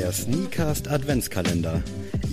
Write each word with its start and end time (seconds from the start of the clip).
Der 0.00 0.12
Sneakast 0.12 0.88
Adventskalender. 0.88 1.82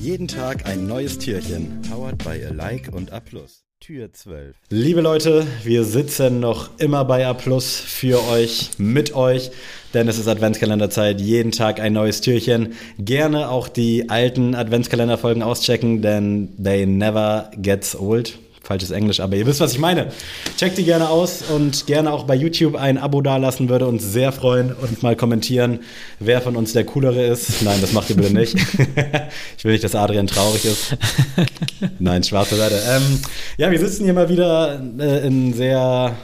Jeden 0.01 0.29
Tag 0.29 0.65
ein 0.65 0.87
neues 0.87 1.17
Türchen. 1.17 1.81
Powered 1.91 2.17
by 2.19 2.45
a 2.45 2.53
Like 2.53 2.93
und 2.93 3.11
A 3.11 3.19
Plus. 3.19 3.65
Tür 3.81 4.13
12. 4.13 4.55
Liebe 4.69 5.01
Leute, 5.01 5.45
wir 5.65 5.83
sitzen 5.83 6.39
noch 6.39 6.69
immer 6.77 7.03
bei 7.03 7.27
A 7.27 7.33
Plus 7.33 7.77
für 7.77 8.25
euch, 8.29 8.69
mit 8.77 9.13
euch, 9.15 9.51
denn 9.93 10.07
es 10.07 10.17
ist 10.17 10.29
Adventskalenderzeit. 10.29 11.19
Jeden 11.19 11.51
Tag 11.51 11.81
ein 11.81 11.91
neues 11.91 12.21
Türchen. 12.21 12.75
Gerne 12.99 13.49
auch 13.49 13.67
die 13.67 14.09
alten 14.09 14.55
Adventskalenderfolgen 14.55 15.43
auschecken, 15.43 16.01
denn 16.01 16.55
they 16.63 16.85
never 16.85 17.51
gets 17.57 17.97
old 17.97 18.39
falsches 18.67 18.91
Englisch, 18.91 19.21
aber 19.21 19.37
ihr 19.37 19.45
wisst, 19.45 19.61
was 19.61 19.71
ich 19.71 19.79
meine. 19.79 20.11
Checkt 20.57 20.77
die 20.77 20.83
gerne 20.83 21.09
aus 21.09 21.41
und 21.41 21.87
gerne 21.87 22.11
auch 22.11 22.25
bei 22.25 22.35
YouTube 22.35 22.75
ein 22.75 22.97
Abo 22.97 23.21
dalassen, 23.21 23.69
würde 23.69 23.87
uns 23.87 24.03
sehr 24.03 24.33
freuen 24.33 24.73
und 24.73 25.01
mal 25.01 25.15
kommentieren, 25.15 25.79
wer 26.19 26.41
von 26.41 26.57
uns 26.57 26.73
der 26.73 26.83
coolere 26.83 27.25
ist. 27.25 27.61
Nein, 27.63 27.79
das 27.79 27.93
macht 27.93 28.09
ihr 28.09 28.17
bitte 28.17 28.33
nicht. 28.33 28.55
ich 29.57 29.63
will 29.63 29.71
nicht, 29.71 29.85
dass 29.85 29.95
Adrian 29.95 30.27
traurig 30.27 30.65
ist. 30.65 30.97
Nein, 31.99 32.23
schwarze 32.23 32.57
Seite. 32.57 32.81
Ähm, 32.89 33.19
ja, 33.57 33.71
wir 33.71 33.79
sitzen 33.79 34.03
hier 34.03 34.13
mal 34.13 34.27
wieder 34.27 34.81
äh, 34.99 35.25
in 35.25 35.53
sehr 35.53 36.15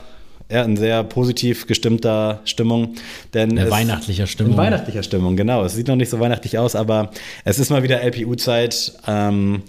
ja, 0.52 0.64
in 0.64 0.76
sehr 0.76 1.04
positiv 1.04 1.66
gestimmter 1.66 2.42
Stimmung. 2.44 2.96
Denn 3.34 3.58
in 3.58 3.72
weihnachtlicher 3.72 4.28
Stimmung. 4.28 4.54
In 4.54 4.58
weihnachtlicher 4.58 5.02
Stimmung, 5.02 5.38
genau. 5.38 5.64
Es 5.64 5.74
sieht 5.74 5.88
noch 5.88 5.96
nicht 5.96 6.10
so 6.10 6.20
weihnachtlich 6.20 6.58
aus, 6.58 6.76
aber 6.76 7.10
es 7.46 7.58
ist 7.58 7.70
mal 7.70 7.84
wieder 7.84 8.02
LPU-Zeit. 8.02 8.94
Ähm, 9.08 9.64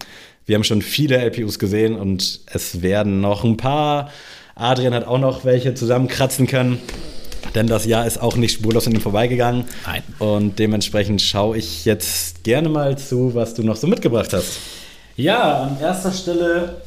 wir 0.46 0.56
haben 0.56 0.64
schon 0.64 0.82
viele 0.82 1.16
LPUs 1.18 1.58
gesehen 1.58 1.96
und 1.96 2.40
es 2.46 2.82
werden 2.82 3.20
noch 3.20 3.44
ein 3.44 3.56
paar. 3.56 4.10
Adrian 4.54 4.94
hat 4.94 5.06
auch 5.06 5.18
noch 5.18 5.44
welche 5.44 5.74
zusammenkratzen 5.74 6.46
können. 6.46 6.78
Denn 7.54 7.66
das 7.66 7.84
Jahr 7.86 8.06
ist 8.06 8.20
auch 8.20 8.36
nicht 8.36 8.52
spurlos 8.54 8.86
an 8.86 8.94
ihm 8.94 9.00
vorbeigegangen. 9.00 9.64
Nein. 9.86 10.02
Und 10.18 10.58
dementsprechend 10.58 11.22
schaue 11.22 11.56
ich 11.58 11.84
jetzt 11.84 12.42
gerne 12.42 12.68
mal 12.68 12.98
zu, 12.98 13.34
was 13.34 13.54
du 13.54 13.62
noch 13.62 13.76
so 13.76 13.86
mitgebracht 13.86 14.32
hast. 14.32 14.58
Ja, 15.16 15.62
an 15.62 15.76
erster 15.80 16.12
Stelle 16.12 16.82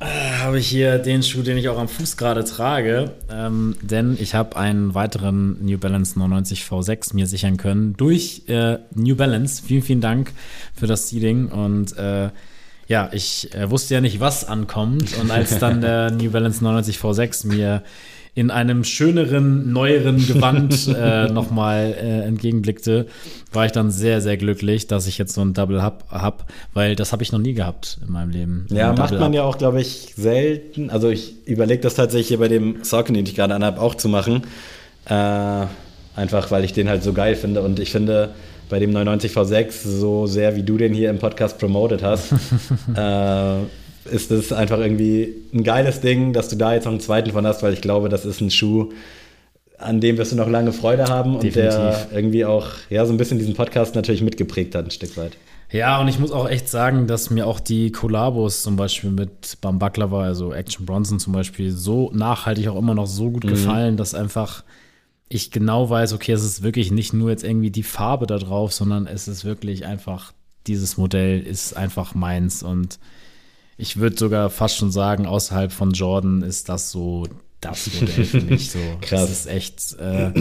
äh, 0.00 0.04
habe 0.38 0.58
ich 0.58 0.68
hier 0.68 0.98
den 0.98 1.22
Schuh, 1.22 1.42
den 1.42 1.58
ich 1.58 1.68
auch 1.68 1.78
am 1.78 1.88
Fuß 1.88 2.16
gerade 2.16 2.44
trage. 2.44 3.10
Ähm, 3.30 3.76
denn 3.82 4.16
ich 4.18 4.34
habe 4.34 4.56
einen 4.56 4.94
weiteren 4.94 5.62
New 5.64 5.76
Balance 5.76 6.18
99 6.18 6.62
V6 6.62 7.14
mir 7.14 7.26
sichern 7.26 7.58
können 7.58 7.94
durch 7.96 8.44
äh, 8.48 8.78
New 8.94 9.16
Balance. 9.16 9.62
Vielen, 9.66 9.82
vielen 9.82 10.00
Dank 10.00 10.32
für 10.74 10.86
das 10.86 11.10
Seeding 11.10 11.48
und 11.48 11.96
äh, 11.98 12.30
ja, 12.90 13.08
ich 13.12 13.54
äh, 13.54 13.70
wusste 13.70 13.94
ja 13.94 14.00
nicht, 14.00 14.18
was 14.18 14.44
ankommt. 14.44 15.16
Und 15.20 15.30
als 15.30 15.60
dann 15.60 15.80
der 15.80 16.10
New 16.10 16.32
Balance 16.32 16.64
99 16.64 16.98
V6 16.98 17.46
mir 17.46 17.84
in 18.34 18.50
einem 18.50 18.82
schöneren, 18.82 19.72
neueren 19.72 20.26
Gewand 20.26 20.88
äh, 20.96 21.28
nochmal 21.28 21.94
äh, 21.96 22.22
entgegenblickte, 22.22 23.06
war 23.52 23.64
ich 23.64 23.70
dann 23.70 23.92
sehr, 23.92 24.20
sehr 24.20 24.36
glücklich, 24.36 24.88
dass 24.88 25.06
ich 25.06 25.18
jetzt 25.18 25.34
so 25.34 25.40
ein 25.40 25.54
Double 25.54 25.84
Hub 25.84 26.04
habe, 26.10 26.38
weil 26.74 26.96
das 26.96 27.12
habe 27.12 27.22
ich 27.22 27.30
noch 27.30 27.38
nie 27.38 27.54
gehabt 27.54 27.98
in 28.04 28.12
meinem 28.12 28.30
Leben. 28.30 28.66
Ja, 28.70 28.92
macht 28.92 29.16
man 29.16 29.32
ja 29.34 29.44
auch, 29.44 29.56
glaube 29.56 29.80
ich, 29.80 30.14
selten. 30.16 30.90
Also 30.90 31.10
ich 31.10 31.46
überlege 31.46 31.82
das 31.82 31.94
tatsächlich 31.94 32.26
hier 32.26 32.38
bei 32.38 32.48
dem 32.48 32.82
Socken, 32.82 33.14
den 33.14 33.24
ich 33.24 33.36
gerade 33.36 33.54
anhabe, 33.54 33.80
auch 33.80 33.94
zu 33.94 34.08
machen. 34.08 34.42
Äh, 35.04 35.66
einfach, 36.20 36.50
weil 36.50 36.64
ich 36.64 36.72
den 36.72 36.88
halt 36.88 37.02
so 37.02 37.12
geil 37.12 37.34
finde. 37.34 37.62
Und 37.62 37.80
ich 37.80 37.90
finde, 37.90 38.30
bei 38.68 38.78
dem 38.78 38.92
990 38.92 39.32
V6, 39.32 39.70
so 39.88 40.26
sehr 40.26 40.54
wie 40.54 40.62
du 40.62 40.76
den 40.76 40.94
hier 40.94 41.10
im 41.10 41.18
Podcast 41.18 41.58
promoted 41.58 42.02
hast, 42.02 42.32
äh, 42.96 43.62
ist 44.12 44.30
es 44.30 44.52
einfach 44.52 44.78
irgendwie 44.78 45.34
ein 45.52 45.64
geiles 45.64 46.00
Ding, 46.00 46.32
dass 46.32 46.48
du 46.48 46.56
da 46.56 46.74
jetzt 46.74 46.84
noch 46.84 46.92
einen 46.92 47.00
zweiten 47.00 47.30
von 47.32 47.46
hast, 47.46 47.62
weil 47.62 47.72
ich 47.72 47.80
glaube, 47.80 48.08
das 48.08 48.24
ist 48.24 48.40
ein 48.40 48.50
Schuh, 48.50 48.90
an 49.78 50.00
dem 50.00 50.18
wirst 50.18 50.32
du 50.32 50.36
noch 50.36 50.48
lange 50.48 50.72
Freude 50.72 51.04
haben 51.04 51.34
und 51.34 51.42
Definitiv. 51.42 51.78
der 51.78 52.08
irgendwie 52.12 52.44
auch 52.44 52.66
ja, 52.90 53.04
so 53.06 53.12
ein 53.12 53.16
bisschen 53.16 53.38
diesen 53.38 53.54
Podcast 53.54 53.94
natürlich 53.94 54.22
mitgeprägt 54.22 54.74
hat, 54.74 54.84
ein 54.84 54.90
Stück 54.90 55.16
weit. 55.16 55.36
Ja, 55.72 56.00
und 56.00 56.08
ich 56.08 56.18
muss 56.18 56.32
auch 56.32 56.48
echt 56.48 56.68
sagen, 56.68 57.06
dass 57.06 57.30
mir 57.30 57.46
auch 57.46 57.60
die 57.60 57.92
Kollabos 57.92 58.62
zum 58.62 58.76
Beispiel 58.76 59.10
mit 59.10 59.58
Bam 59.60 59.78
Baklava, 59.78 60.22
also 60.24 60.52
Action 60.52 60.84
Bronson 60.84 61.20
zum 61.20 61.32
Beispiel, 61.32 61.70
so 61.70 62.10
nachhaltig 62.12 62.68
auch 62.68 62.76
immer 62.76 62.94
noch 62.94 63.06
so 63.06 63.30
gut 63.30 63.44
mhm. 63.44 63.50
gefallen, 63.50 63.96
dass 63.96 64.14
einfach 64.14 64.64
ich 65.32 65.52
genau 65.52 65.88
weiß, 65.88 66.12
okay, 66.12 66.32
es 66.32 66.42
ist 66.42 66.62
wirklich 66.62 66.90
nicht 66.90 67.12
nur 67.12 67.30
jetzt 67.30 67.44
irgendwie 67.44 67.70
die 67.70 67.84
Farbe 67.84 68.26
da 68.26 68.36
drauf, 68.36 68.72
sondern 68.72 69.06
es 69.06 69.28
ist 69.28 69.44
wirklich 69.44 69.86
einfach, 69.86 70.32
dieses 70.66 70.96
Modell 70.96 71.40
ist 71.40 71.76
einfach 71.76 72.14
meins 72.14 72.64
und 72.64 72.98
ich 73.78 73.96
würde 73.96 74.18
sogar 74.18 74.50
fast 74.50 74.76
schon 74.76 74.90
sagen, 74.90 75.26
außerhalb 75.26 75.72
von 75.72 75.92
Jordan 75.92 76.42
ist 76.42 76.68
das 76.68 76.90
so 76.90 77.28
das 77.60 77.88
Modell 77.94 78.24
für 78.24 78.40
mich 78.40 78.72
so. 78.72 78.78
Krass. 79.00 79.20
Das 79.20 79.30
ist 79.30 79.46
echt 79.46 79.98
äh, 80.00 80.32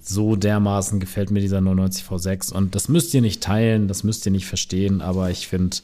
so 0.00 0.34
dermaßen 0.34 0.98
gefällt 0.98 1.30
mir 1.30 1.40
dieser 1.40 1.60
99 1.60 2.06
V6 2.06 2.52
und 2.52 2.74
das 2.74 2.88
müsst 2.88 3.12
ihr 3.12 3.20
nicht 3.20 3.42
teilen, 3.42 3.86
das 3.86 4.02
müsst 4.02 4.24
ihr 4.24 4.32
nicht 4.32 4.46
verstehen, 4.46 5.02
aber 5.02 5.30
ich 5.30 5.46
finde, 5.46 5.76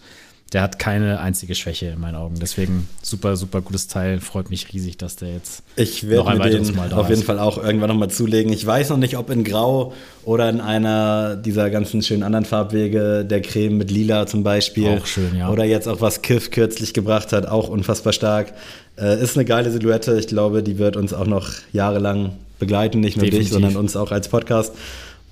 der 0.53 0.63
hat 0.63 0.79
keine 0.79 1.19
einzige 1.21 1.55
Schwäche 1.57 1.87
in 1.87 2.01
meinen 2.01 2.15
Augen. 2.15 2.37
Deswegen 2.41 2.89
super, 3.03 3.37
super 3.37 3.61
gutes 3.61 3.89
Teil. 3.89 4.21
Freut 4.21 4.51
mich 4.51 4.73
riesig, 4.73 4.97
dass 4.97 5.17
der 5.17 5.33
jetzt 5.33 5.65
ich 5.75 6.05
noch 6.05 6.29
ein 6.29 6.39
weiteres 6.39 6.73
Mal 6.73 6.91
da 6.91 6.97
auf 6.97 7.09
jeden 7.09 7.25
Fall 7.25 7.41
auch 7.41 7.59
irgendwann 7.59 7.89
nochmal 7.89 8.11
zulegen. 8.11 8.53
Ich 8.53 8.65
weiß 8.65 8.91
noch 8.91 8.97
nicht, 8.97 9.17
ob 9.17 9.31
in 9.31 9.43
Grau 9.43 9.95
oder 10.25 10.49
in 10.49 10.61
einer 10.61 11.35
dieser 11.35 11.71
ganzen 11.71 12.03
schönen 12.03 12.23
anderen 12.23 12.45
Farbwege, 12.45 13.25
der 13.25 13.43
Creme 13.43 13.79
mit 13.79 13.91
Lila 13.91 14.29
zum 14.29 14.45
Beispiel. 14.45 14.99
Auch 14.99 15.07
schön, 15.07 15.35
ja. 15.37 15.51
Oder 15.51 15.65
jetzt 15.65 15.89
auch 15.89 16.01
was 16.01 16.23
Kiff 16.23 16.53
kürzlich 16.53 16.95
gebracht 16.95 17.33
hat, 17.33 17.47
auch 17.47 17.69
unfassbar 17.69 18.13
stark. 18.13 18.53
Äh, 18.97 19.21
ist 19.21 19.37
eine 19.37 19.45
geile 19.45 19.73
Silhouette. 19.73 20.17
Ich 20.19 20.29
glaube, 20.29 20.63
die 20.63 20.79
wird 20.79 20.97
uns 20.97 21.13
auch 21.13 21.27
noch 21.27 21.51
jahrelang 21.73 22.37
begleiten. 22.61 23.01
Nicht 23.01 23.17
nur 23.17 23.25
Definitiv. 23.25 23.49
dich, 23.49 23.53
sondern 23.53 23.77
uns 23.77 23.97
auch 23.97 24.13
als 24.13 24.29
Podcast. 24.29 24.73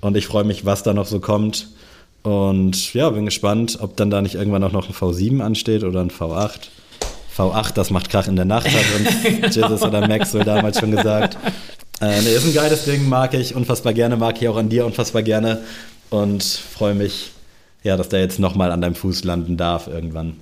Und 0.01 0.17
ich 0.17 0.27
freue 0.27 0.43
mich, 0.43 0.65
was 0.65 0.83
da 0.83 0.93
noch 0.93 1.07
so 1.07 1.21
kommt. 1.21 1.69
Und 2.23 2.93
ja, 2.93 3.09
bin 3.09 3.25
gespannt, 3.25 3.77
ob 3.81 3.97
dann 3.97 4.09
da 4.09 4.21
nicht 4.21 4.35
irgendwann 4.35 4.63
auch 4.63 4.71
noch 4.71 4.87
ein 4.87 4.95
V7 4.95 5.41
ansteht 5.41 5.83
oder 5.83 6.01
ein 6.01 6.09
V8. 6.09 6.69
V8, 7.37 7.73
das 7.73 7.89
macht 7.89 8.09
Krach 8.09 8.27
in 8.27 8.35
der 8.35 8.45
Nacht, 8.45 8.67
hat 8.67 8.99
uns 8.99 9.23
genau. 9.23 9.47
Jesus 9.47 9.81
oder 9.81 10.07
Maxwell 10.07 10.45
damals 10.45 10.79
schon 10.79 10.91
gesagt. 10.91 11.37
Äh, 11.99 12.21
nee, 12.21 12.33
ist 12.33 12.45
ein 12.45 12.53
geiles 12.53 12.85
Ding, 12.85 13.09
mag 13.09 13.33
ich 13.33 13.55
unfassbar 13.55 13.93
gerne, 13.93 14.17
mag 14.17 14.41
ich 14.41 14.47
auch 14.47 14.57
an 14.57 14.69
dir 14.69 14.85
unfassbar 14.85 15.23
gerne 15.23 15.61
und 16.09 16.43
freue 16.43 16.93
mich, 16.93 17.31
ja, 17.83 17.97
dass 17.97 18.09
der 18.09 18.21
jetzt 18.21 18.39
nochmal 18.39 18.71
an 18.71 18.81
deinem 18.81 18.95
Fuß 18.95 19.23
landen 19.23 19.57
darf 19.57 19.87
irgendwann. 19.87 20.37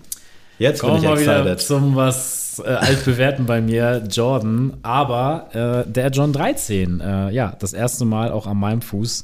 Jetzt 0.60 0.82
Kommen 0.82 1.02
bin 1.02 1.04
ich 1.04 1.10
excited. 1.10 1.46
Wieder 1.46 1.58
zum 1.58 1.96
was 1.96 2.62
äh, 2.64 2.70
altbewährten 2.70 3.46
bei 3.48 3.62
mir, 3.62 4.04
Jordan, 4.10 4.74
aber 4.84 5.86
äh, 5.88 5.92
der 5.92 6.10
John 6.10 6.34
13, 6.34 7.00
äh, 7.00 7.32
ja, 7.32 7.56
das 7.58 7.74
erste 7.74 8.06
Mal 8.06 8.32
auch 8.32 8.46
an 8.46 8.58
meinem 8.58 8.82
Fuß. 8.82 9.24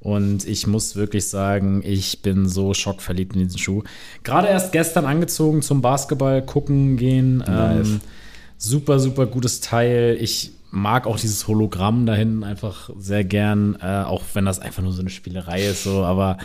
Und 0.00 0.46
ich 0.46 0.66
muss 0.66 0.94
wirklich 0.94 1.28
sagen, 1.28 1.82
ich 1.84 2.22
bin 2.22 2.48
so 2.48 2.72
schockverliebt 2.72 3.34
in 3.34 3.42
diesen 3.42 3.58
Schuh. 3.58 3.82
Gerade 4.22 4.48
erst 4.48 4.72
gestern 4.72 5.04
angezogen 5.04 5.60
zum 5.62 5.82
Basketball 5.82 6.42
gucken 6.42 6.96
gehen. 6.96 7.38
Nice. 7.38 7.88
Ähm, 7.88 8.00
super, 8.56 9.00
super 9.00 9.26
gutes 9.26 9.60
Teil. 9.60 10.16
Ich 10.20 10.52
mag 10.70 11.06
auch 11.06 11.18
dieses 11.18 11.48
Hologramm 11.48 12.06
da 12.06 12.14
hinten 12.14 12.44
einfach 12.44 12.90
sehr 12.98 13.24
gern, 13.24 13.76
äh, 13.80 14.02
auch 14.04 14.22
wenn 14.34 14.44
das 14.44 14.58
einfach 14.58 14.82
nur 14.82 14.92
so 14.92 15.00
eine 15.00 15.10
Spielerei 15.10 15.66
ist, 15.66 15.84
so, 15.84 16.04
aber 16.04 16.38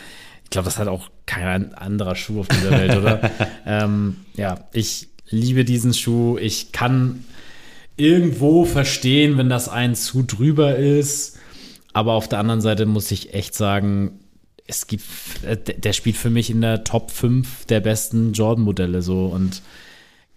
ich 0.44 0.50
glaube, 0.50 0.66
das 0.66 0.78
hat 0.78 0.88
auch 0.88 1.10
kein 1.26 1.74
anderer 1.74 2.16
Schuh 2.16 2.40
auf 2.40 2.48
dieser 2.48 2.72
Welt, 2.72 2.96
oder? 2.96 3.32
ähm, 3.66 4.18
ja, 4.36 4.60
ich 4.72 5.10
liebe 5.30 5.66
diesen 5.66 5.94
Schuh. 5.94 6.38
Ich 6.38 6.72
kann 6.72 7.26
irgendwo 7.98 8.66
verstehen, 8.66 9.38
wenn 9.38 9.50
das 9.50 9.68
ein 9.68 9.96
zu 9.96 10.24
drüber 10.24 10.76
ist. 10.76 11.38
Aber 11.94 12.14
auf 12.14 12.28
der 12.28 12.40
anderen 12.40 12.62
Seite 12.62 12.86
muss 12.86 13.12
ich 13.12 13.34
echt 13.34 13.56
sagen, 13.56 14.20
es 14.66 14.88
gibt, 14.88 15.04
äh, 15.44 15.58
der 15.58 15.94
spielt 15.94 16.18
für 16.18 16.30
mich 16.30 16.50
in 16.50 16.62
der 16.62 16.84
Top 16.84 17.12
5 17.12 17.66
der 17.66 17.80
besten 17.80 18.34
Jordan-Modelle 18.34 19.02
so. 19.02 19.28
Und 19.28 19.62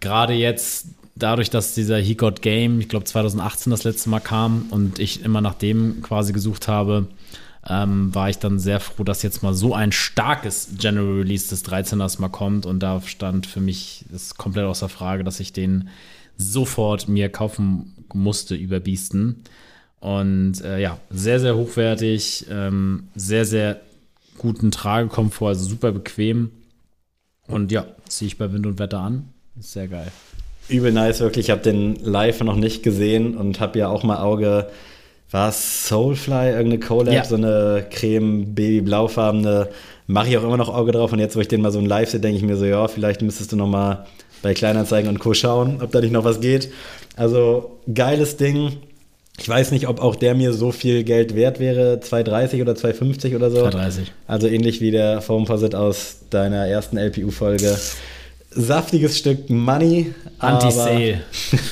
gerade 0.00 0.34
jetzt, 0.34 0.88
dadurch, 1.14 1.50
dass 1.50 1.74
dieser 1.74 1.98
He 1.98 2.14
Got 2.14 2.42
Game, 2.42 2.80
ich 2.80 2.88
glaube 2.88 3.04
2018 3.04 3.70
das 3.70 3.84
letzte 3.84 4.10
Mal 4.10 4.20
kam 4.20 4.66
und 4.70 4.98
ich 4.98 5.24
immer 5.24 5.40
nach 5.40 5.54
dem 5.54 6.02
quasi 6.02 6.32
gesucht 6.32 6.68
habe, 6.68 7.08
ähm, 7.68 8.14
war 8.14 8.30
ich 8.30 8.38
dann 8.38 8.58
sehr 8.58 8.80
froh, 8.80 9.02
dass 9.02 9.22
jetzt 9.22 9.42
mal 9.42 9.54
so 9.54 9.74
ein 9.74 9.90
starkes 9.92 10.70
General 10.78 11.18
Release 11.18 11.48
des 11.48 11.64
13ers 11.64 12.20
mal 12.20 12.28
kommt. 12.28 12.66
Und 12.66 12.80
da 12.80 13.00
stand 13.00 13.46
für 13.46 13.60
mich 13.60 14.04
das 14.10 14.36
komplett 14.36 14.66
außer 14.66 14.88
Frage, 14.88 15.24
dass 15.24 15.40
ich 15.40 15.52
den 15.52 15.88
sofort 16.36 17.08
mir 17.08 17.28
kaufen 17.28 17.94
musste 18.12 18.54
über 18.54 18.78
Biesten. 18.78 19.42
Und 20.00 20.62
äh, 20.62 20.78
ja, 20.78 20.98
sehr, 21.10 21.40
sehr 21.40 21.56
hochwertig, 21.56 22.46
ähm, 22.50 23.08
sehr, 23.14 23.44
sehr 23.44 23.80
guten 24.38 24.70
Tragekomfort, 24.70 25.48
also 25.48 25.68
super 25.68 25.92
bequem. 25.92 26.50
Und 27.48 27.72
ja, 27.72 27.86
ziehe 28.08 28.28
ich 28.28 28.38
bei 28.38 28.52
Wind 28.52 28.66
und 28.66 28.78
Wetter 28.78 28.98
an. 28.98 29.28
Ist 29.58 29.72
sehr 29.72 29.88
geil. 29.88 30.08
Übel 30.68 30.92
nice, 30.92 31.20
wirklich. 31.20 31.46
Ich 31.46 31.50
habe 31.50 31.62
den 31.62 31.94
live 31.96 32.42
noch 32.42 32.56
nicht 32.56 32.82
gesehen 32.82 33.36
und 33.36 33.60
habe 33.60 33.78
ja 33.78 33.88
auch 33.88 34.02
mal 34.02 34.18
Auge. 34.18 34.68
War 35.30 35.48
es 35.48 35.88
Soulfly, 35.88 36.50
irgendeine 36.50 36.78
Collab, 36.78 37.14
ja. 37.14 37.24
so 37.24 37.36
eine 37.36 37.86
creme 37.90 38.54
baby-blaufarbene. 38.54 39.68
Mache 40.06 40.28
ich 40.28 40.38
auch 40.38 40.44
immer 40.44 40.56
noch 40.56 40.68
Auge 40.68 40.92
drauf. 40.92 41.12
Und 41.12 41.18
jetzt, 41.18 41.36
wo 41.36 41.40
ich 41.40 41.48
den 41.48 41.62
mal 41.62 41.72
so 41.72 41.80
live 41.80 42.10
sehe, 42.10 42.20
denke 42.20 42.36
ich 42.36 42.44
mir 42.44 42.56
so, 42.56 42.64
ja, 42.64 42.86
vielleicht 42.86 43.22
müsstest 43.22 43.52
du 43.52 43.56
noch 43.56 43.66
mal 43.66 44.06
bei 44.42 44.54
Kleinanzeigen 44.54 45.08
und 45.08 45.18
Co. 45.18 45.34
schauen, 45.34 45.80
ob 45.82 45.90
da 45.90 46.00
nicht 46.00 46.12
noch 46.12 46.24
was 46.24 46.40
geht. 46.40 46.70
Also, 47.16 47.80
geiles 47.92 48.36
Ding 48.36 48.78
Ich 49.38 49.48
weiß 49.48 49.70
nicht, 49.70 49.86
ob 49.86 50.00
auch 50.00 50.16
der 50.16 50.34
mir 50.34 50.52
so 50.52 50.72
viel 50.72 51.04
Geld 51.04 51.34
wert 51.34 51.60
wäre, 51.60 52.00
2,30 52.02 52.62
oder 52.62 52.72
2,50 52.72 53.36
oder 53.36 53.50
so. 53.50 53.66
2,30. 53.66 53.98
Also 54.26 54.48
ähnlich 54.48 54.80
wie 54.80 54.90
der 54.90 55.20
Foamposit 55.20 55.74
aus 55.74 56.20
deiner 56.30 56.66
ersten 56.66 56.96
LPU-Folge. 56.96 57.76
Saftiges 58.50 59.18
Stück 59.18 59.50
Money. 59.50 60.14
Anti-Sale. 60.38 61.20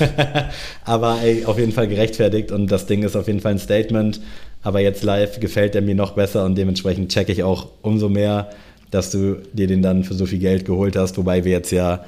Aber, 0.05 0.49
aber 1.15 1.21
ey, 1.23 1.45
auf 1.45 1.57
jeden 1.57 1.71
Fall 1.71 1.87
gerechtfertigt 1.87 2.51
und 2.51 2.71
das 2.71 2.85
Ding 2.85 3.03
ist 3.03 3.15
auf 3.15 3.27
jeden 3.27 3.41
Fall 3.41 3.53
ein 3.53 3.59
Statement. 3.59 4.21
Aber 4.61 4.79
jetzt 4.79 5.03
live 5.03 5.39
gefällt 5.39 5.75
er 5.75 5.81
mir 5.81 5.95
noch 5.95 6.11
besser 6.11 6.45
und 6.45 6.55
dementsprechend 6.55 7.11
checke 7.11 7.31
ich 7.31 7.43
auch 7.43 7.67
umso 7.81 8.09
mehr, 8.09 8.49
dass 8.91 9.11
du 9.11 9.37
dir 9.53 9.67
den 9.67 9.81
dann 9.81 10.03
für 10.03 10.13
so 10.13 10.25
viel 10.27 10.39
Geld 10.39 10.65
geholt 10.65 10.95
hast. 10.95 11.17
Wobei 11.17 11.43
wir 11.43 11.51
jetzt 11.51 11.71
ja 11.71 12.05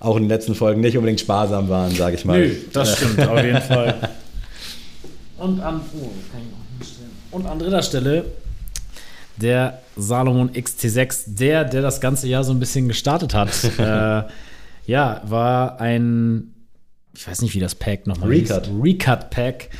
auch 0.00 0.16
in 0.16 0.24
den 0.24 0.28
letzten 0.28 0.54
Folgen 0.54 0.80
nicht 0.80 0.96
unbedingt 0.96 1.20
sparsam 1.20 1.68
waren, 1.68 1.94
sage 1.94 2.16
ich 2.16 2.24
mal. 2.24 2.38
Nö, 2.38 2.54
das 2.72 2.96
stimmt, 2.96 3.26
auf 3.26 3.42
jeden 3.42 3.60
Fall. 3.62 3.94
Und 5.38 5.60
an, 5.60 5.80
oh, 6.00 6.10
und 7.30 7.46
an 7.46 7.58
dritter 7.58 7.82
Stelle 7.82 8.24
der 9.36 9.80
Salomon 9.96 10.50
XT6, 10.50 11.34
der, 11.34 11.64
der 11.64 11.82
das 11.82 12.00
ganze 12.00 12.26
Jahr 12.26 12.44
so 12.44 12.52
ein 12.52 12.58
bisschen 12.58 12.88
gestartet 12.88 13.34
hat. 13.34 13.50
äh, 13.78 14.22
ja, 14.86 15.20
war 15.24 15.80
ein, 15.80 16.54
ich 17.14 17.26
weiß 17.26 17.42
nicht, 17.42 17.54
wie 17.54 17.60
das 17.60 17.74
Pack 17.74 18.06
nochmal 18.06 18.30
Recut. 18.30 18.70
Recut-Pack, 18.82 19.70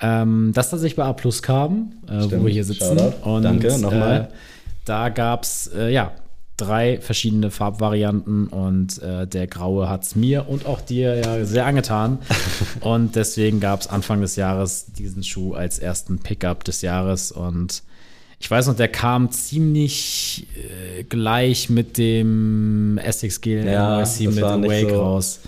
ähm, 0.00 0.50
das 0.54 0.70
tatsächlich 0.70 0.96
bei 0.96 1.04
A 1.04 1.12
Plus 1.12 1.42
kam, 1.42 1.92
äh, 2.08 2.24
wo 2.24 2.44
wir 2.44 2.52
hier 2.52 2.64
sitzen. 2.64 2.98
Und, 3.22 3.42
Danke, 3.42 3.78
nochmal. 3.78 4.28
Äh, 4.32 4.34
da 4.84 5.08
gab 5.10 5.44
es, 5.44 5.70
äh, 5.74 5.90
ja, 5.92 6.12
drei 6.56 7.00
verschiedene 7.00 7.50
Farbvarianten 7.50 8.46
und 8.48 9.02
äh, 9.02 9.26
der 9.26 9.46
graue 9.46 9.88
hat 9.88 10.04
es 10.04 10.14
mir 10.14 10.48
und 10.48 10.66
auch 10.66 10.80
dir 10.80 11.16
ja 11.16 11.44
sehr 11.44 11.66
angetan. 11.66 12.18
und 12.80 13.16
deswegen 13.16 13.60
gab 13.60 13.80
es 13.80 13.86
Anfang 13.88 14.20
des 14.20 14.36
Jahres 14.36 14.86
diesen 14.86 15.24
Schuh 15.24 15.54
als 15.54 15.78
ersten 15.78 16.18
Pickup 16.18 16.64
des 16.64 16.82
Jahres 16.82 17.32
und 17.32 17.82
ich 18.40 18.50
weiß 18.50 18.66
noch, 18.66 18.76
der 18.76 18.88
kam 18.88 19.30
ziemlich 19.30 20.46
äh, 20.54 21.04
gleich 21.04 21.70
mit 21.70 21.96
dem 21.96 22.98
Essex 22.98 23.40
Gel 23.40 23.64
ja, 23.64 24.00
NYC 24.00 24.34
mit 24.34 24.42
Wake 24.42 24.90
so, 24.90 25.00
raus. 25.00 25.40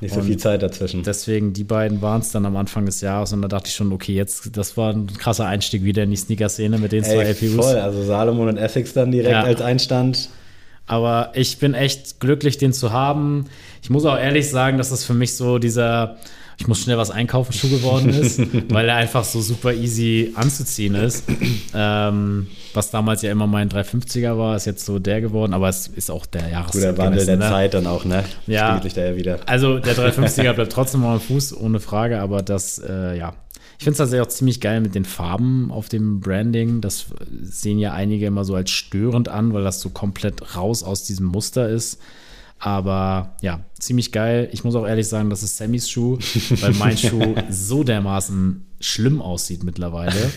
Nicht 0.00 0.14
so 0.14 0.20
und 0.20 0.26
viel 0.26 0.36
Zeit 0.36 0.62
dazwischen. 0.62 1.02
Deswegen, 1.02 1.54
die 1.54 1.64
beiden 1.64 2.02
waren 2.02 2.20
es 2.20 2.30
dann 2.30 2.44
am 2.46 2.56
Anfang 2.56 2.86
des 2.86 3.00
Jahres 3.00 3.32
und 3.32 3.42
da 3.42 3.48
dachte 3.48 3.68
ich 3.68 3.74
schon, 3.74 3.92
okay, 3.92 4.12
jetzt, 4.12 4.56
das 4.56 4.76
war 4.76 4.92
ein 4.92 5.06
krasser 5.06 5.46
Einstieg 5.46 5.82
wieder 5.84 6.02
in 6.02 6.10
die 6.10 6.16
Sneaker-Szene 6.16 6.78
mit 6.78 6.92
den 6.92 7.02
Ey, 7.02 7.14
zwei 7.14 7.24
LPUs. 7.24 7.66
Voll, 7.66 7.78
also 7.78 8.04
Salomon 8.04 8.48
und 8.48 8.58
Essex 8.58 8.92
dann 8.92 9.10
direkt 9.10 9.32
ja. 9.32 9.42
als 9.42 9.60
Einstand. 9.60 10.28
Aber 10.86 11.32
ich 11.34 11.58
bin 11.58 11.74
echt 11.74 12.20
glücklich, 12.20 12.58
den 12.58 12.72
zu 12.72 12.92
haben. 12.92 13.46
Ich 13.82 13.90
muss 13.90 14.04
auch 14.04 14.18
ehrlich 14.18 14.48
sagen, 14.50 14.78
dass 14.78 14.90
das 14.90 15.04
für 15.04 15.14
mich 15.14 15.36
so 15.36 15.58
dieser, 15.58 16.16
ich 16.58 16.68
muss 16.68 16.80
schnell 16.80 16.96
was 16.96 17.10
einkaufen, 17.10 17.52
Schuh 17.52 17.68
geworden 17.68 18.10
ist, 18.10 18.40
weil 18.72 18.88
er 18.88 18.96
einfach 18.96 19.24
so 19.24 19.40
super 19.40 19.72
easy 19.72 20.32
anzuziehen 20.36 20.94
ist. 20.94 21.24
Ähm, 21.74 22.46
was 22.72 22.90
damals 22.90 23.22
ja 23.22 23.32
immer 23.32 23.46
mein 23.46 23.68
350er 23.68 24.38
war, 24.38 24.54
ist 24.54 24.66
jetzt 24.66 24.84
so 24.84 24.98
der 24.98 25.20
geworden, 25.20 25.54
aber 25.54 25.68
es 25.68 25.88
ist 25.88 26.10
auch 26.10 26.24
der 26.24 26.48
Jahres. 26.48 26.72
Guter 26.72 26.96
Wandel 26.98 27.26
der 27.26 27.36
ne? 27.36 27.48
Zeit 27.48 27.74
dann 27.74 27.86
auch, 27.86 28.04
ne? 28.04 28.24
Ja. 28.46 28.76
Spiegelt 28.76 28.96
da 28.96 29.04
ja 29.06 29.16
wieder. 29.16 29.40
Also 29.46 29.78
der 29.78 29.96
350er 29.96 30.52
bleibt 30.52 30.72
trotzdem 30.72 31.00
mal 31.00 31.14
am 31.14 31.20
Fuß, 31.20 31.56
ohne 31.56 31.80
Frage, 31.80 32.20
aber 32.20 32.42
das, 32.42 32.78
äh, 32.78 33.18
ja, 33.18 33.34
ich 33.78 33.84
finde 33.84 33.92
es 33.92 33.98
tatsächlich 33.98 34.26
auch 34.26 34.30
ziemlich 34.30 34.60
geil 34.60 34.80
mit 34.80 34.94
den 34.94 35.04
Farben 35.04 35.70
auf 35.70 35.88
dem 35.88 36.20
Branding. 36.20 36.80
Das 36.80 37.06
sehen 37.42 37.78
ja 37.78 37.92
einige 37.92 38.26
immer 38.26 38.44
so 38.44 38.54
als 38.54 38.70
störend 38.70 39.28
an, 39.28 39.52
weil 39.52 39.64
das 39.64 39.80
so 39.80 39.90
komplett 39.90 40.56
raus 40.56 40.82
aus 40.82 41.04
diesem 41.04 41.26
Muster 41.26 41.68
ist. 41.68 41.98
Aber 42.58 43.36
ja, 43.42 43.60
ziemlich 43.78 44.12
geil. 44.12 44.48
Ich 44.52 44.64
muss 44.64 44.74
auch 44.74 44.86
ehrlich 44.86 45.08
sagen, 45.08 45.28
das 45.28 45.42
ist 45.42 45.58
Sammys 45.58 45.90
Schuh, 45.90 46.18
weil 46.60 46.72
mein 46.74 46.96
Schuh 46.96 47.34
so 47.50 47.84
dermaßen 47.84 48.64
schlimm 48.80 49.20
aussieht 49.20 49.62
mittlerweile, 49.62 50.30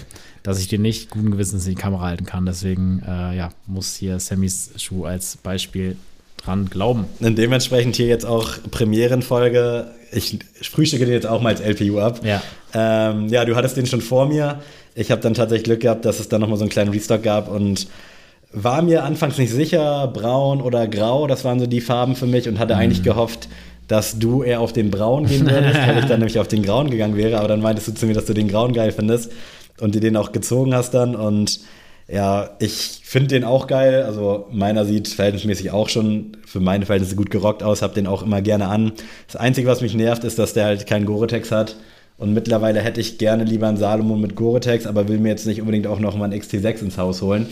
dass 0.43 0.59
ich 0.59 0.67
den 0.67 0.81
nicht 0.81 1.09
guten 1.09 1.31
Gewissens 1.31 1.65
in 1.65 1.75
die 1.75 1.81
Kamera 1.81 2.03
halten 2.03 2.25
kann. 2.25 2.45
Deswegen 2.45 3.01
äh, 3.07 3.37
ja, 3.37 3.49
muss 3.67 3.95
hier 3.95 4.19
Sammys 4.19 4.71
Schuh 4.75 5.05
als 5.05 5.37
Beispiel 5.37 5.95
dran 6.37 6.69
glauben. 6.69 7.05
Und 7.19 7.37
dementsprechend 7.37 7.95
hier 7.95 8.07
jetzt 8.07 8.25
auch 8.25 8.49
Premierenfolge. 8.69 9.91
Ich 10.11 10.39
frühstücke 10.61 11.05
den 11.05 11.13
jetzt 11.13 11.27
auch 11.27 11.41
mal 11.41 11.55
als 11.55 11.61
LPU 11.61 11.99
ab. 11.99 12.25
Ja. 12.25 12.41
Ähm, 12.73 13.27
ja, 13.29 13.45
du 13.45 13.55
hattest 13.55 13.77
den 13.77 13.85
schon 13.85 14.01
vor 14.01 14.27
mir. 14.27 14.59
Ich 14.95 15.11
habe 15.11 15.21
dann 15.21 15.33
tatsächlich 15.33 15.65
Glück 15.65 15.79
gehabt, 15.81 16.05
dass 16.05 16.19
es 16.19 16.29
dann 16.29 16.41
nochmal 16.41 16.57
so 16.57 16.63
einen 16.63 16.71
kleinen 16.71 16.91
Restock 16.91 17.23
gab 17.23 17.49
und 17.49 17.87
war 18.51 18.81
mir 18.81 19.03
anfangs 19.03 19.37
nicht 19.37 19.51
sicher, 19.51 20.07
braun 20.07 20.61
oder 20.61 20.87
grau, 20.87 21.27
das 21.27 21.45
waren 21.45 21.59
so 21.59 21.67
die 21.67 21.81
Farben 21.81 22.15
für 22.15 22.25
mich 22.25 22.47
und 22.47 22.57
hatte 22.57 22.73
mhm. 22.73 22.79
eigentlich 22.81 23.03
gehofft, 23.03 23.47
dass 23.87 24.17
du 24.17 24.43
eher 24.43 24.59
auf 24.59 24.73
den 24.73 24.89
braun 24.89 25.27
gehen 25.27 25.49
würdest, 25.49 25.79
weil 25.87 25.99
ich 25.99 26.05
dann 26.05 26.19
nämlich 26.19 26.39
auf 26.39 26.47
den 26.47 26.63
grauen 26.63 26.89
gegangen 26.89 27.15
wäre, 27.15 27.37
aber 27.37 27.47
dann 27.47 27.61
meintest 27.61 27.87
du 27.87 27.93
zu 27.93 28.07
mir, 28.07 28.13
dass 28.13 28.25
du 28.25 28.33
den 28.33 28.47
grauen 28.47 28.73
geil 28.73 28.91
findest 28.91 29.31
und 29.79 29.93
dir 29.93 30.01
den 30.01 30.17
auch 30.17 30.31
gezogen 30.31 30.73
hast 30.73 30.95
dann 30.95 31.15
und 31.15 31.59
ja, 32.11 32.55
ich 32.57 33.01
finde 33.03 33.27
den 33.27 33.43
auch 33.43 33.67
geil. 33.67 34.03
Also 34.03 34.47
meiner 34.51 34.83
sieht 34.83 35.09
verhältnismäßig 35.09 35.71
auch 35.71 35.89
schon 35.89 36.37
für 36.45 36.59
meine 36.59 36.87
Verhältnisse 36.87 37.15
gut 37.15 37.29
gerockt 37.29 37.61
aus, 37.61 37.83
habe 37.83 37.93
den 37.93 38.07
auch 38.07 38.23
immer 38.23 38.41
gerne 38.41 38.67
an. 38.67 38.93
Das 39.27 39.35
Einzige, 39.35 39.67
was 39.67 39.81
mich 39.81 39.93
nervt, 39.93 40.23
ist, 40.23 40.39
dass 40.39 40.53
der 40.53 40.65
halt 40.65 40.87
keinen 40.87 41.05
Gore-Tex 41.05 41.51
hat. 41.51 41.75
Und 42.19 42.33
mittlerweile 42.33 42.81
hätte 42.81 42.99
ich 42.99 43.17
gerne 43.17 43.45
lieber 43.45 43.67
einen 43.67 43.77
Salomon 43.77 44.19
mit 44.19 44.35
Gore-Tex, 44.35 44.85
aber 44.85 45.07
will 45.07 45.19
mir 45.19 45.29
jetzt 45.29 45.47
nicht 45.47 45.61
unbedingt 45.61 45.87
auch 45.87 45.99
noch 45.99 46.17
mal 46.17 46.25
einen 46.25 46.39
XT6 46.39 46.81
ins 46.81 46.97
Haus 46.97 47.21
holen. 47.21 47.47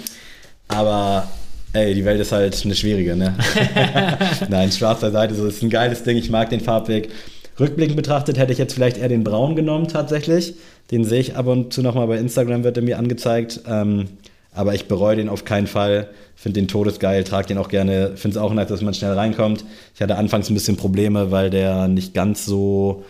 Aber 0.68 1.30
ey, 1.72 1.94
die 1.94 2.04
Welt 2.04 2.19
ist 2.19 2.34
halt 2.34 2.62
eine 2.66 2.75
schwierige, 2.75 3.16
ne? 3.16 3.34
Nein, 4.50 4.72
schwarz 4.72 5.00
beiseite, 5.00 5.36
so 5.36 5.46
ist 5.46 5.64
ein 5.64 5.69
geiles 5.69 6.04
Ding. 6.04 6.18
Ich 6.18 6.30
mag 6.30 6.50
den 6.50 6.60
Farbweg. 6.60 7.10
Rückblickend 7.58 7.96
betrachtet 7.96 8.38
hätte 8.38 8.52
ich 8.52 8.60
jetzt 8.60 8.74
vielleicht 8.74 8.98
eher 8.98 9.08
den 9.08 9.24
Braun 9.24 9.56
genommen 9.56 9.88
tatsächlich. 9.88 10.56
Den 10.92 11.06
sehe 11.06 11.22
ich 11.22 11.36
ab 11.38 11.48
und 11.48 11.74
zu 11.74 11.81
nochmal 11.81 12.08
bei 12.08 12.18
Instagram, 12.18 12.66
wird 12.66 12.78
er 12.78 12.84
mir 12.84 13.00
angezeigt. 13.00 13.62
Ähm, 13.69 14.10
aber 14.54 14.75
ich 14.75 14.88
bereue 14.88 15.16
den 15.16 15.30
auf 15.30 15.46
keinen 15.46 15.68
Fall. 15.68 16.10
Finde 16.36 16.60
den 16.60 16.68
todesgeil, 16.68 17.24
trage 17.24 17.48
den 17.48 17.58
auch 17.58 17.69
gerne. 17.69 18.12
Finde 18.16 18.38
es 18.38 18.44
auch 18.44 18.54
nice, 18.54 18.68
dass 18.68 18.81
man 18.81 18.94
schnell 18.94 19.14
reinkommt. 19.14 19.64
Ich 19.96 20.02
hatte 20.02 20.18
anfangs 20.18 20.50
ein 20.50 20.54
bisschen 20.54 20.75
Probleme, 20.75 21.31
weil 21.31 21.50
der 21.50 21.88
nicht 21.88 22.14
ganz 22.14 22.46
so 22.46 23.06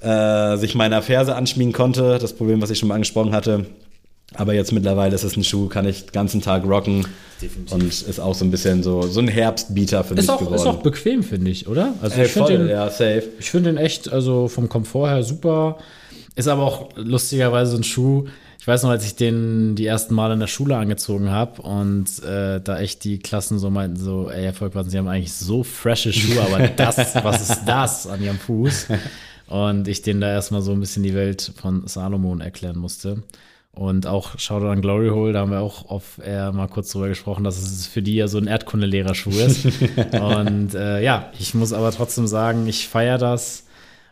äh, 0.00 0.56
sich 0.56 0.74
meiner 0.74 1.02
Ferse 1.02 1.34
anschmiegen 1.34 1.72
konnte. 1.72 2.18
Das 2.18 2.32
Problem, 2.32 2.62
was 2.62 2.70
ich 2.70 2.78
schon 2.78 2.88
mal 2.88 2.94
angesprochen 2.94 3.32
hatte. 3.32 3.66
Aber 4.34 4.54
jetzt 4.54 4.72
mittlerweile 4.72 5.14
ist 5.14 5.22
es 5.22 5.36
ein 5.36 5.44
Schuh, 5.44 5.68
kann 5.68 5.86
ich 5.86 6.06
den 6.06 6.12
ganzen 6.12 6.42
Tag 6.42 6.64
rocken. 6.64 7.06
Definitiv. 7.40 7.72
Und 7.72 7.84
ist 7.84 8.18
auch 8.20 8.34
so 8.34 8.44
ein 8.44 8.50
bisschen 8.50 8.82
so, 8.82 9.02
so 9.02 9.20
ein 9.20 9.28
Herbstbieter 9.28 10.02
für 10.04 10.14
ist 10.14 10.22
mich 10.22 10.30
auch, 10.30 10.38
geworden. 10.38 10.54
Ist 10.54 10.66
auch 10.66 10.82
bequem, 10.82 11.22
finde 11.22 11.50
ich, 11.50 11.68
oder? 11.68 11.94
Also 12.02 12.16
Ey, 12.16 12.26
ich 12.26 12.32
finde 12.32 12.58
den, 12.58 12.68
ja, 12.68 12.90
safe. 12.90 13.24
Ich 13.38 13.50
finde 13.50 13.70
den 13.70 13.76
echt, 13.78 14.12
also 14.12 14.48
vom 14.48 14.68
Komfort 14.68 15.08
her 15.08 15.22
super. 15.22 15.78
Ist 16.34 16.48
aber 16.48 16.64
auch 16.64 16.90
lustigerweise 16.96 17.76
ein 17.76 17.84
Schuh, 17.84 18.26
ich 18.66 18.68
weiß 18.68 18.82
noch, 18.82 18.90
als 18.90 19.06
ich 19.06 19.14
den 19.14 19.76
die 19.76 19.86
ersten 19.86 20.12
Mal 20.12 20.32
in 20.32 20.40
der 20.40 20.48
Schule 20.48 20.76
angezogen 20.76 21.30
habe 21.30 21.62
und 21.62 22.20
äh, 22.24 22.60
da 22.60 22.80
echt 22.80 23.04
die 23.04 23.20
Klassen 23.20 23.60
so 23.60 23.70
meinten, 23.70 23.96
so, 23.96 24.28
ey, 24.28 24.42
Herr 24.42 24.54
Volkmann, 24.54 24.90
Sie 24.90 24.98
haben 24.98 25.06
eigentlich 25.06 25.34
so 25.34 25.62
frische 25.62 26.12
Schuhe, 26.12 26.42
aber 26.42 26.66
das, 26.76 26.96
was 27.22 27.48
ist 27.48 27.62
das 27.64 28.08
an 28.08 28.20
Ihrem 28.20 28.40
Fuß? 28.40 28.88
Und 29.48 29.88
ich 29.88 30.02
denen 30.02 30.20
da 30.20 30.30
erstmal 30.30 30.62
so 30.62 30.72
ein 30.72 30.80
bisschen 30.80 31.02
die 31.02 31.14
Welt 31.14 31.52
von 31.56 31.86
Salomon 31.86 32.40
erklären 32.40 32.78
musste. 32.78 33.22
Und 33.72 34.06
auch 34.06 34.38
Shoutout 34.38 34.68
an 34.68 34.80
Glory 34.80 35.10
Hole, 35.10 35.34
da 35.34 35.40
haben 35.40 35.50
wir 35.50 35.60
auch 35.60 35.90
auf 35.90 36.18
er 36.24 36.50
mal 36.52 36.66
kurz 36.66 36.90
drüber 36.90 37.08
gesprochen, 37.08 37.44
dass 37.44 37.60
es 37.60 37.86
für 37.86 38.00
die 38.00 38.14
ja 38.14 38.26
so 38.26 38.38
ein 38.38 38.46
Erdkundelehrerschuh 38.46 39.30
ist. 39.30 39.66
und 40.12 40.74
äh, 40.74 41.02
ja, 41.02 41.30
ich 41.38 41.54
muss 41.54 41.74
aber 41.74 41.92
trotzdem 41.92 42.26
sagen, 42.26 42.66
ich 42.66 42.88
feiere 42.88 43.18
das. 43.18 43.64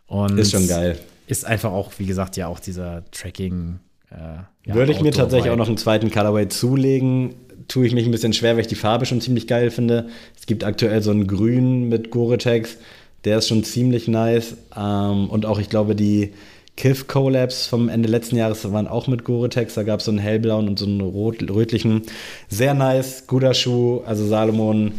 Und 0.07 0.39
ist 0.39 0.51
schon 0.51 0.69
geil. 0.69 0.99
Ist 1.27 1.47
einfach 1.47 1.73
auch, 1.73 1.93
wie 1.97 2.05
gesagt, 2.05 2.37
ja 2.37 2.47
auch 2.47 2.61
dieser 2.61 3.05
Tracking- 3.11 3.79
äh, 4.11 4.43
ja, 4.67 4.75
Würde 4.75 4.93
ich 4.93 5.01
mir 5.01 5.13
tatsächlich 5.13 5.51
auch 5.51 5.57
noch 5.57 5.69
einen 5.69 5.77
zweiten 5.77 6.11
Colorway 6.11 6.49
zulegen. 6.49 7.35
Tue 7.69 7.87
ich 7.87 7.95
mich 7.95 8.05
ein 8.05 8.11
bisschen 8.11 8.33
schwer, 8.33 8.55
weil 8.55 8.61
ich 8.61 8.67
die 8.67 8.75
Farbe 8.75 9.07
schon 9.07 9.21
ziemlich 9.21 9.47
geil 9.47 9.71
finde. 9.71 10.09
Es 10.39 10.47
gibt 10.47 10.65
aktuell 10.65 11.03
so 11.03 11.11
einen 11.11 11.27
Grün 11.27 11.89
mit 11.89 12.11
Gore-Tex. 12.11 12.77
Der 13.25 13.39
ist 13.39 13.49
schon 13.49 13.65
ziemlich 13.65 14.09
nice. 14.09 14.57
Ähm, 14.77 15.31
und 15.31 15.47
auch, 15.47 15.59
ich 15.59 15.69
glaube, 15.69 15.95
die 15.95 16.33
Kiff 16.77 17.07
Collabs 17.07 17.67
vom 17.67 17.89
Ende 17.89 18.09
letzten 18.09 18.37
Jahres 18.37 18.71
waren 18.73 18.89
auch 18.89 19.07
mit 19.07 19.25
Gore-Tex. 19.25 19.75
Da 19.75 19.83
gab 19.85 20.01
es 20.01 20.07
so 20.07 20.11
einen 20.11 20.19
hellblauen 20.19 20.69
und 20.69 20.79
so 20.79 20.87
einen 20.87 21.01
rot 21.01 21.37
rötlichen. 21.49 22.03
Sehr 22.49 22.75
nice, 22.75 23.27
guter 23.27 23.55
Schuh. 23.55 24.01
Also 24.07 24.27
Salomon 24.27 24.93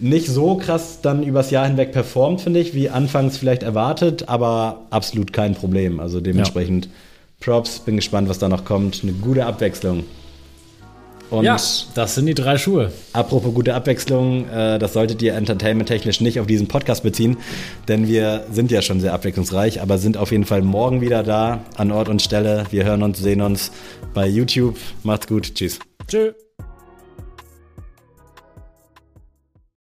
nicht 0.00 0.28
so 0.28 0.56
krass 0.56 1.00
dann 1.02 1.22
übers 1.22 1.50
Jahr 1.50 1.66
hinweg 1.66 1.92
performt, 1.92 2.40
finde 2.40 2.60
ich, 2.60 2.72
wie 2.72 2.88
anfangs 2.88 3.36
vielleicht 3.36 3.62
erwartet, 3.62 4.28
aber 4.28 4.86
absolut 4.90 5.32
kein 5.32 5.54
Problem. 5.54 5.98
Also 6.00 6.20
dementsprechend 6.20 6.86
ja. 6.86 6.90
Props, 7.40 7.80
bin 7.80 7.96
gespannt, 7.96 8.28
was 8.28 8.38
da 8.38 8.48
noch 8.48 8.64
kommt. 8.64 9.00
Eine 9.02 9.12
gute 9.12 9.46
Abwechslung. 9.46 10.04
Und 11.30 11.44
ja, 11.44 11.56
das 11.94 12.14
sind 12.14 12.26
die 12.26 12.34
drei 12.34 12.56
Schuhe. 12.56 12.92
Apropos 13.12 13.52
gute 13.52 13.74
Abwechslung, 13.74 14.48
äh, 14.48 14.78
das 14.78 14.94
solltet 14.94 15.20
ihr 15.22 15.34
entertainment-technisch 15.34 16.20
nicht 16.20 16.40
auf 16.40 16.46
diesen 16.46 16.68
Podcast 16.68 17.02
beziehen, 17.02 17.36
denn 17.86 18.08
wir 18.08 18.46
sind 18.50 18.70
ja 18.70 18.80
schon 18.82 19.00
sehr 19.00 19.12
abwechslungsreich, 19.12 19.82
aber 19.82 19.98
sind 19.98 20.16
auf 20.16 20.32
jeden 20.32 20.44
Fall 20.44 20.62
morgen 20.62 21.00
wieder 21.00 21.22
da, 21.22 21.60
an 21.76 21.92
Ort 21.92 22.08
und 22.08 22.22
Stelle. 22.22 22.64
Wir 22.70 22.84
hören 22.84 23.02
uns, 23.02 23.18
sehen 23.18 23.42
uns 23.42 23.70
bei 24.14 24.26
YouTube. 24.26 24.76
Macht's 25.02 25.26
gut, 25.26 25.54
tschüss. 25.54 25.78
Tschüss. 26.06 26.47